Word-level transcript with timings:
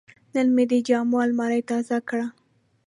نن 0.33 0.47
مې 0.55 0.63
د 0.71 0.73
جامو 0.87 1.17
الماري 1.25 1.61
تازه 1.69 1.97
کړه. 2.09 2.25